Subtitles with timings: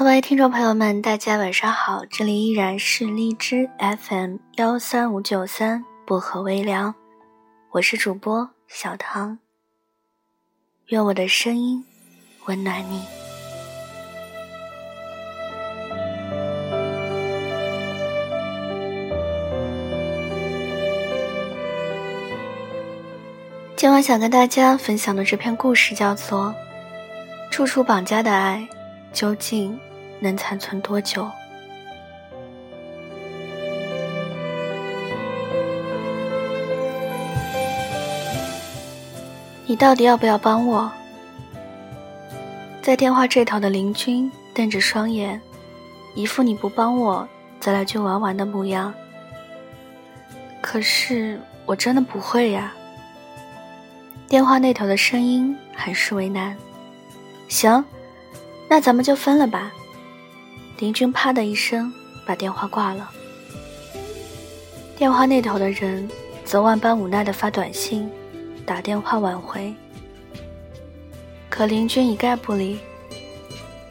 [0.00, 6.94] 各位听众朋友们，大家晚上好，这里依然是荔枝 FM 幺三五九三薄荷微凉，
[7.72, 9.38] 我是主播小唐。
[10.86, 11.84] 愿我的声音
[12.46, 13.02] 温暖你。
[23.76, 26.54] 今晚想跟大家分享的这篇故事叫做
[27.50, 28.66] 《处处绑架的爱》，
[29.14, 29.78] 究竟？
[30.20, 31.28] 能残存多久？
[39.66, 40.90] 你到底要不要帮我？
[42.82, 45.40] 在电话这头的林君瞪着双眼，
[46.14, 47.28] 一副你不帮我，
[47.60, 48.92] 咱俩就玩完的模样。
[50.60, 52.72] 可是我真的不会呀。
[54.28, 56.56] 电话那头的声音很是为难。
[57.48, 57.84] 行，
[58.68, 59.72] 那咱们就分了吧。
[60.80, 61.92] 林君啪的一声
[62.24, 63.10] 把电话挂了，
[64.96, 66.08] 电话那头的人
[66.42, 68.10] 则万般无奈的发短信、
[68.64, 69.74] 打电话挽回，
[71.50, 72.80] 可林君一概不理。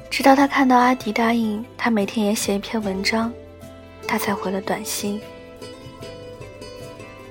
[0.09, 3.31] 直到他看到阿迪答应他每天也写一篇文章，
[4.07, 5.21] 他才回了短信。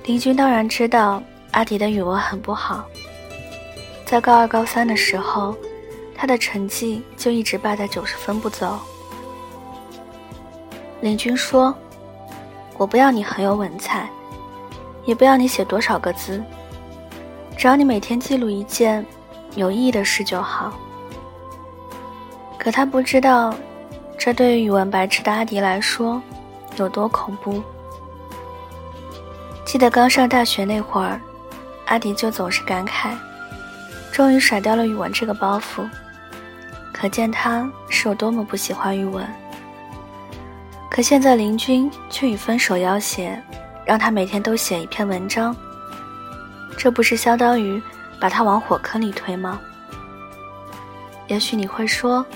[0.04, 1.20] 林君当然知道
[1.50, 2.88] 阿迪的语文很不好，
[4.06, 5.56] 在高二、高三的时候，
[6.14, 8.78] 他的成绩就一直败在九十分不走。
[11.00, 11.74] 林君说
[12.77, 14.08] ：“我不要你很有文采，
[15.04, 16.42] 也不要你写多少个字，
[17.56, 19.04] 只要你每天记录一件
[19.54, 20.72] 有意义的事就好。”
[22.58, 23.54] 可他不知道，
[24.19, 26.20] 这对于语文白痴的阿迪来说
[26.76, 27.62] 有多恐怖。
[29.65, 31.20] 记得刚上大学那会儿，
[31.86, 33.10] 阿迪就总是感慨，
[34.10, 35.88] 终于甩掉了语文这个包袱，
[36.92, 39.25] 可见他是有多么不喜欢语文。
[40.98, 43.41] 可现在林君却以分手要挟，
[43.84, 45.54] 让他每天都写一篇文章，
[46.76, 47.81] 这不是相当于
[48.19, 49.60] 把他往火坑里推吗？
[51.28, 52.26] 也许你会说，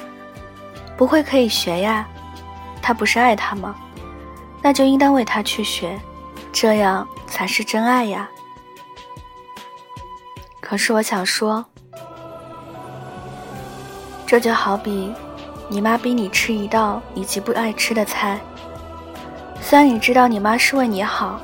[0.96, 2.06] 不会可以学呀，
[2.80, 3.74] 他不是爱他吗？
[4.62, 6.00] 那就应当为他去学，
[6.52, 8.30] 这样才是真爱呀。
[10.60, 11.64] 可是我想说，
[14.24, 15.12] 这就好比
[15.68, 18.38] 你妈逼你吃一道你极不爱吃的菜。
[19.72, 21.40] 虽然你知道你妈是为你好，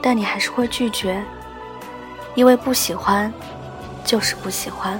[0.00, 1.20] 但你还是会拒绝，
[2.36, 3.32] 因为不喜欢，
[4.04, 4.96] 就是不喜欢。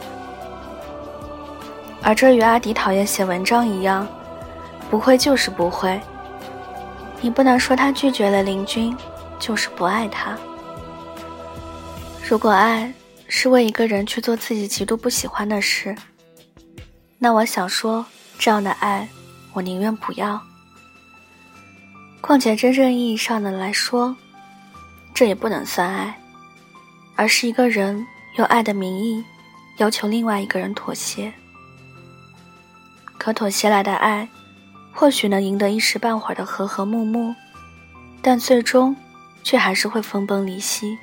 [2.02, 4.04] 而这与阿迪讨厌写文章一样，
[4.91, 6.00] 不会就是不会。
[7.20, 8.92] 你不能说他拒绝了林君，
[9.38, 10.36] 就是不爱他。
[12.28, 12.92] 如果爱
[13.28, 15.94] 是为一个人去做自己极度不喜欢的事，
[17.20, 18.04] 那我想说，
[18.36, 19.08] 这样的爱，
[19.52, 20.41] 我宁愿不要。
[22.20, 24.16] 况且，真正意义上的来说，
[25.14, 26.20] 这也不能算爱，
[27.16, 28.06] 而是一个人
[28.36, 29.24] 用爱的名义
[29.78, 31.32] 要求另外一个人妥协。
[33.16, 34.28] 可妥协来的爱，
[34.92, 37.34] 或许能赢得一时半会儿的和和睦睦，
[38.20, 38.94] 但最终
[39.42, 40.98] 却还是会分崩离析。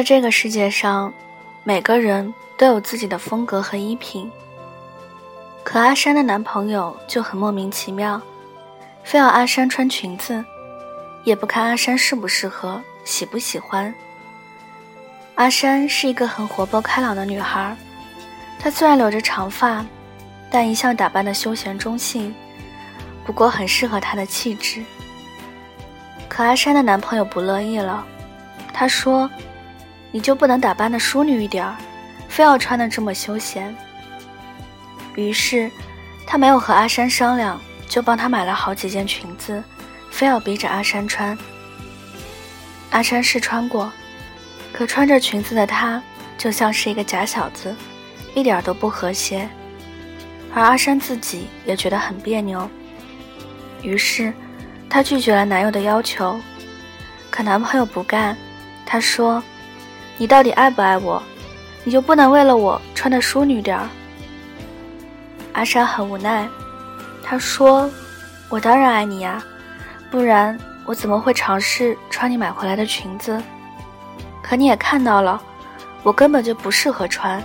[0.00, 1.12] 在这个世界上，
[1.62, 4.32] 每个人都有自己的风格和衣品。
[5.62, 8.18] 可阿山的男朋友就很莫名其妙，
[9.04, 10.42] 非要阿山穿裙子，
[11.22, 13.94] 也不看阿山适不适合、喜不喜欢。
[15.34, 17.76] 阿山是一个很活泼开朗的女孩，
[18.58, 19.84] 她虽然留着长发，
[20.50, 22.34] 但一向打扮的休闲中性，
[23.26, 24.82] 不过很适合她的气质。
[26.26, 28.02] 可阿山的男朋友不乐意了，
[28.72, 29.28] 他说。
[30.12, 31.76] 你就不能打扮的淑女一点儿，
[32.28, 33.74] 非要穿的这么休闲。
[35.14, 35.70] 于是，
[36.26, 39.62] 他没有和阿山商量，就帮他买了好几件裙子，
[40.10, 41.36] 非要逼着阿山穿。
[42.90, 43.92] 阿山试穿过，
[44.72, 46.02] 可穿着裙子的他
[46.36, 47.74] 就像是一个假小子，
[48.34, 49.48] 一点都不和谐。
[50.52, 52.68] 而阿山自己也觉得很别扭，
[53.82, 54.32] 于是，
[54.88, 56.40] 他拒绝了男友的要求。
[57.30, 58.36] 可男朋友不干，
[58.84, 59.40] 他说。
[60.20, 61.22] 你到底爱不爱我？
[61.82, 63.88] 你就不能为了我穿的淑女点儿？
[65.54, 66.46] 阿山很无奈，
[67.22, 67.90] 他说
[68.50, 69.42] ：“我当然爱你呀，
[70.10, 73.42] 不然我怎么会尝试穿你买回来的裙子？
[74.42, 75.40] 可你也看到了，
[76.02, 77.42] 我根本就不适合穿。”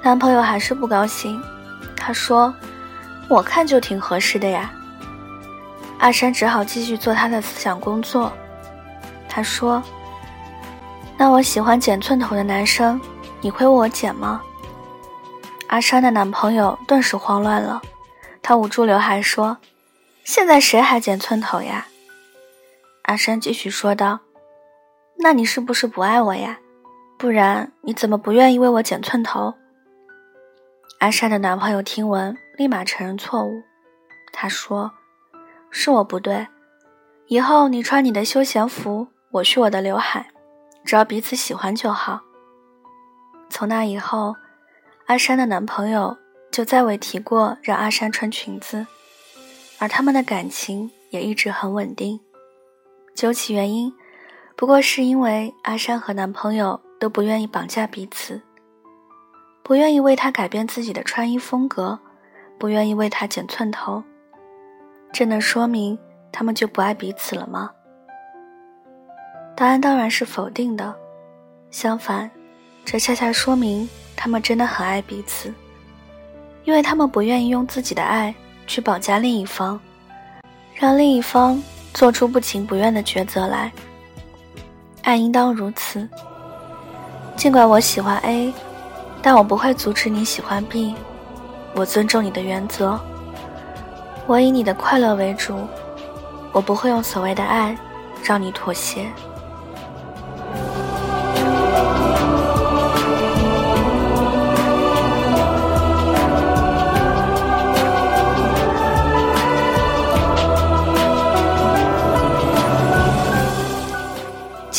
[0.00, 1.38] 男朋友还是不高兴，
[1.94, 2.54] 他说
[3.28, 4.72] ：“我看就挺合适的呀。”
[6.00, 8.32] 阿山只好继续做他的思想工作。
[9.28, 9.82] 他说
[11.16, 13.00] ：“那我喜欢剪寸头的男生，
[13.40, 14.42] 你会为我剪吗？”
[15.68, 17.80] 阿山的男朋友顿时慌乱了，
[18.42, 19.56] 他捂住刘海说
[20.24, 21.86] ：“现在谁还剪寸头呀？”
[23.02, 24.20] 阿山继续说道
[25.18, 26.58] ：“那你是不是不爱我呀？
[27.18, 29.54] 不然你怎么不愿意为我剪寸头？”
[31.00, 33.62] 阿山的男朋友听闻，立马承认错误。
[34.32, 34.90] 他说
[35.70, 36.46] ：“是我不对，
[37.26, 40.26] 以后你穿你的休闲服，我去我的刘海，
[40.84, 42.20] 只要彼此喜欢就好。”
[43.50, 44.36] 从那以后，
[45.06, 46.16] 阿山的男朋友
[46.50, 48.86] 就再未提过让阿山穿裙子，
[49.78, 52.20] 而他们的感情也一直很稳定。
[53.14, 53.92] 究其原因，
[54.56, 58.42] 不过是因为阿山和男朋友都不愿意绑架彼此。
[59.62, 61.98] 不愿意为他改变自己的穿衣风格，
[62.58, 64.02] 不愿意为他剪寸头，
[65.12, 65.98] 这能说明
[66.32, 67.70] 他们就不爱彼此了吗？
[69.56, 70.94] 答案当然是否定的。
[71.70, 72.30] 相反，
[72.84, 75.52] 这恰恰说明他们真的很爱彼此，
[76.64, 78.34] 因为他们不愿意用自己的爱
[78.66, 79.78] 去绑架另一方，
[80.74, 81.62] 让另一方
[81.92, 83.72] 做出不情不愿的抉择来。
[85.02, 86.08] 爱应当如此。
[87.36, 88.52] 尽管我喜欢 A。
[89.26, 90.94] 但我不会阻止你喜欢 B，
[91.74, 93.00] 我尊重你的原则，
[94.26, 95.66] 我以你的快乐为主，
[96.52, 97.74] 我不会用所谓的爱
[98.22, 99.10] 让你妥协。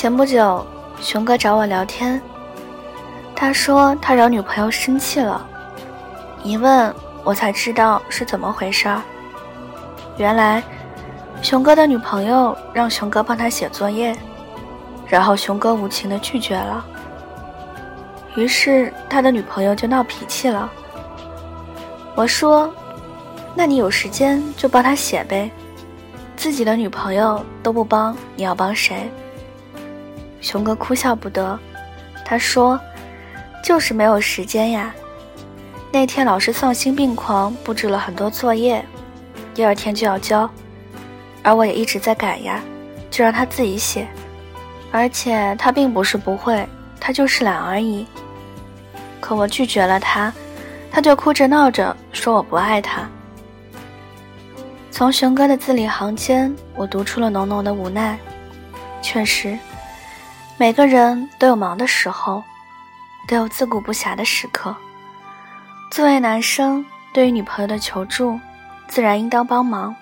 [0.05, 0.63] 前不久，
[1.01, 2.21] 熊哥找我聊天。
[3.35, 5.43] 他说他惹女朋友生气了，
[6.43, 6.93] 一问
[7.23, 9.01] 我才知道是怎么回事儿。
[10.17, 10.61] 原来，
[11.41, 14.15] 熊哥的女朋友让熊哥帮他写作业，
[15.07, 16.85] 然后熊哥无情的拒绝了。
[18.35, 20.71] 于是他的女朋友就闹脾气了。
[22.13, 22.71] 我说
[23.57, 25.49] ：“那你有时间就帮他写呗，
[26.35, 29.09] 自己的女朋友都不帮，你要帮谁？”
[30.45, 31.59] 熊哥哭笑不得，
[32.23, 32.79] 他说。
[33.63, 34.93] 就是没有时间呀。
[35.91, 38.85] 那天老师丧心病狂布置了很多作业，
[39.55, 40.47] 第二天就要交，
[41.41, 42.61] 而我也一直在改呀，
[43.09, 44.07] 就让他自己写。
[44.91, 46.63] 而且他并不是不会，
[46.99, 48.05] 他就是懒而已。
[49.19, 50.31] 可我拒绝了他，
[50.91, 53.09] 他就哭着闹着说我不爱他。
[54.91, 58.15] 从熊哥的字里行间，我读出了浓浓的无奈。
[59.01, 59.57] 确实，
[60.57, 62.43] 每个人都有忙的时候。
[63.27, 64.75] 都有自顾不暇的时刻。
[65.89, 68.39] 作为男生，对于女朋友的求助，
[68.87, 69.95] 自然应当帮忙；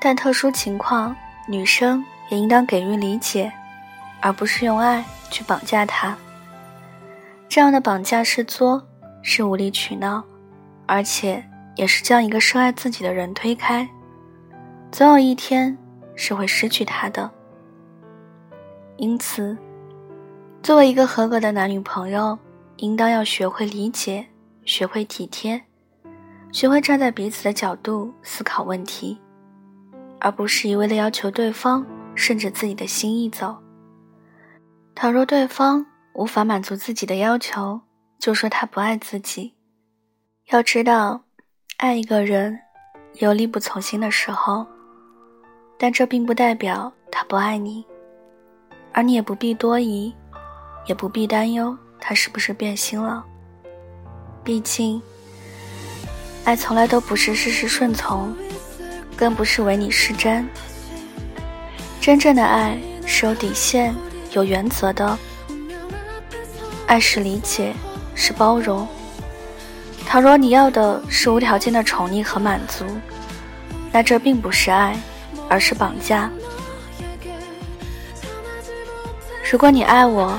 [0.00, 1.14] 但特殊情况，
[1.46, 3.52] 女生也应当给予理解，
[4.20, 6.16] 而不是用爱去绑架她。
[7.48, 8.84] 这样的绑架是作，
[9.22, 10.24] 是无理取闹，
[10.86, 11.44] 而且
[11.76, 13.88] 也是将一个深爱自己的人推开。
[14.90, 15.78] 总有一天
[16.16, 17.30] 是会失去他的。
[18.96, 19.56] 因此，
[20.62, 22.38] 作为一个合格的男女朋友。
[22.80, 24.24] 应当要学会理解，
[24.64, 25.60] 学会体贴，
[26.52, 29.18] 学会站在彼此的角度思考问题，
[30.20, 31.84] 而不是一味的要求对方
[32.14, 33.56] 顺着自己的心意走。
[34.94, 37.80] 倘若对方无法满足自己的要求，
[38.16, 39.54] 就说他不爱自己。
[40.52, 41.20] 要知道，
[41.78, 42.56] 爱一个人
[43.14, 44.64] 有力不从心的时候，
[45.76, 47.84] 但这并不代表他不爱你，
[48.92, 50.14] 而你也不必多疑，
[50.88, 51.76] 也不必担忧。
[52.00, 53.24] 他是不是变心了？
[54.42, 55.00] 毕竟，
[56.44, 58.34] 爱从来都不是事事顺从，
[59.16, 60.48] 更不是唯你是真。
[62.00, 63.94] 真正的爱是有底线、
[64.32, 65.18] 有原则的。
[66.86, 67.74] 爱是理解，
[68.14, 68.88] 是包容。
[70.06, 72.86] 倘若你要的是无条件的宠溺和满足，
[73.92, 74.98] 那这并不是爱，
[75.50, 76.30] 而是绑架。
[79.50, 80.38] 如果你爱我，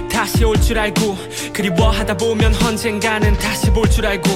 [0.21, 1.17] 다시 올 줄 알고
[1.51, 4.29] 그리워하다 보면 언젠가는 다시 볼 줄 알고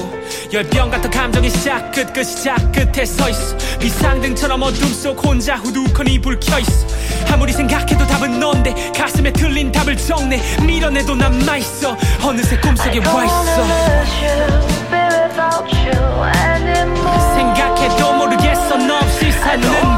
[0.52, 3.56] 열병 같은 감정이 시작 끝 끝 시작 끝에 서 있어.
[3.78, 6.88] 비상등처럼 어둠 속 혼자 후두커니 불 켜 있어.
[7.32, 11.96] 아무리 생각해도 답은 넌데 가슴에 틀린 답을 적내 밀어내도 남아있어.
[12.24, 13.66] 어느새 꿈속에 와 있어.
[17.36, 18.76] 생각해도 모르겠어.
[18.76, 19.95] 너 없이 사는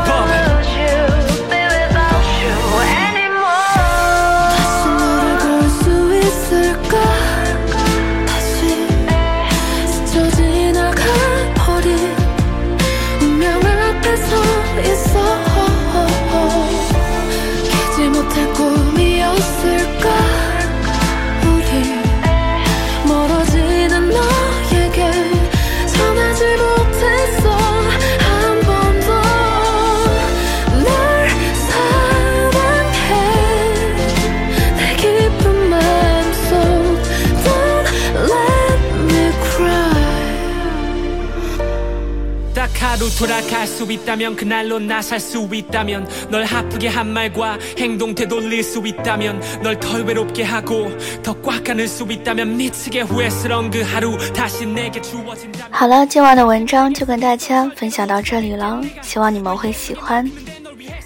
[43.17, 48.85] 돌아갈 수 있다면 그날로 나 살 수 있다면 널 아프게 한 말과 행동 되돌릴 수
[48.85, 50.91] 있다면 널 덜 외롭게 하고
[51.23, 60.29] 더 꽉 안을 수 있다면 미치게 후회스러운 그 하루 다시 내게 주어진다면 好了，今晚的文章就跟大家分享到这里了，希望你们会喜欢。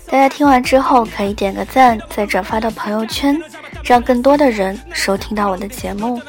[0.09, 3.37] 大家听完之后可以点个赞，再转发到朋友圈，
[3.83, 6.21] 让更多的人收听到我的节目。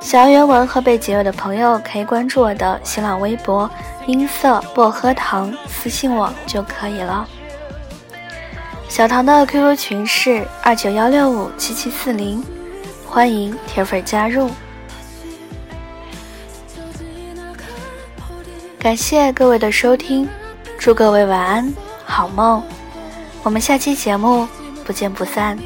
[0.00, 3.68] 想要原文和被结尾的朋友可以关注我的新浪微博
[4.06, 7.28] “音色薄荷糖”，私信我就可以了。
[8.88, 12.42] 小唐的 QQ 群是二九幺六五七七四零，
[13.06, 14.48] 欢迎铁粉加入。
[18.78, 20.26] 感谢各位的收听，
[20.78, 21.74] 祝各位晚安，
[22.06, 22.62] 好梦。
[23.42, 24.48] 我们下期节目
[24.86, 25.58] 不见不散。